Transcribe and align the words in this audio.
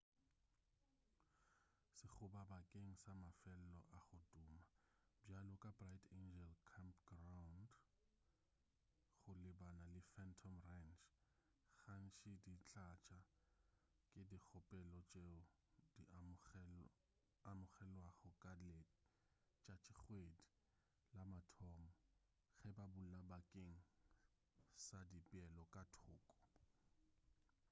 sekgoba 1.99 2.41
bakeng 2.51 2.91
sa 3.03 3.11
mafelo 3.23 3.75
a 3.97 3.99
go 4.13 4.19
tuma 4.31 4.59
bjalo 5.25 5.53
ka 5.63 5.69
bright 5.79 6.05
angel 6.19 6.51
campgraund 6.71 7.69
go 9.21 9.31
lebana 9.43 9.85
le 9.95 10.01
phantom 10.13 10.55
ranch 10.67 11.01
gantši 11.85 12.31
di 12.45 12.55
tlatša 12.69 13.17
ke 14.15 14.19
dikgopelo 14.29 14.99
tšeo 15.09 15.37
di 15.95 16.03
amogelwago 17.49 18.29
ka 18.43 18.51
letšatšikgwedi 18.71 20.35
la 21.15 21.23
mathomo 21.33 21.87
ge 22.59 22.69
ba 22.77 22.85
bula 22.93 23.19
bakeng 23.31 23.75
sa 24.85 24.99
dipeelo 25.11 25.63
ka 25.73 25.81
thoko 25.93 26.33